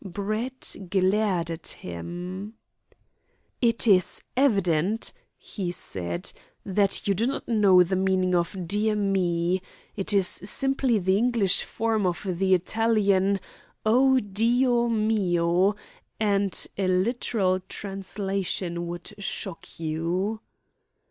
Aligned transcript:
Brett 0.03 0.75
glared 0.89 1.51
at 1.51 1.67
him. 1.67 2.55
"It 3.61 3.85
is 3.85 4.23
evident," 4.35 5.13
he 5.37 5.71
said, 5.71 6.33
"that 6.65 7.07
you 7.07 7.13
do 7.13 7.27
not 7.27 7.47
know 7.47 7.83
the 7.83 7.95
meaning 7.95 8.33
of 8.33 8.67
'Dear 8.67 8.95
me.' 8.95 9.61
It 9.95 10.11
is 10.11 10.25
simply 10.27 10.97
the 10.97 11.17
English 11.17 11.61
form 11.61 12.07
of 12.07 12.25
the 12.27 12.55
Italian 12.55 13.39
'O 13.85 14.17
Dio 14.17 14.87
mio!' 14.87 15.75
and 16.19 16.65
a 16.79 16.87
literal 16.87 17.59
translation 17.59 18.87
would 18.87 19.13
shock 19.19 19.79
you." 19.79 20.39